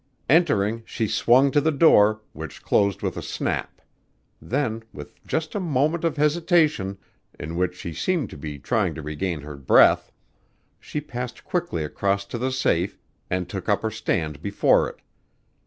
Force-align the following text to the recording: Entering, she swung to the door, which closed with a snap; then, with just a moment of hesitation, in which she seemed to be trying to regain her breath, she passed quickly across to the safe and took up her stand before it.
Entering, 0.27 0.81
she 0.87 1.07
swung 1.07 1.51
to 1.51 1.61
the 1.61 1.71
door, 1.71 2.21
which 2.33 2.63
closed 2.63 3.03
with 3.03 3.17
a 3.17 3.21
snap; 3.21 3.83
then, 4.41 4.81
with 4.91 5.23
just 5.27 5.53
a 5.53 5.59
moment 5.59 6.03
of 6.03 6.17
hesitation, 6.17 6.97
in 7.39 7.55
which 7.55 7.75
she 7.75 7.93
seemed 7.93 8.31
to 8.31 8.35
be 8.37 8.57
trying 8.57 8.95
to 8.95 9.03
regain 9.03 9.41
her 9.41 9.55
breath, 9.57 10.11
she 10.79 11.01
passed 11.01 11.43
quickly 11.43 11.83
across 11.83 12.25
to 12.25 12.39
the 12.39 12.51
safe 12.51 12.97
and 13.29 13.47
took 13.47 13.69
up 13.69 13.83
her 13.83 13.91
stand 13.91 14.41
before 14.41 14.89
it. 14.89 15.01